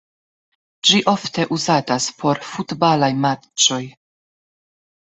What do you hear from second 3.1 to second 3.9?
matĉoj.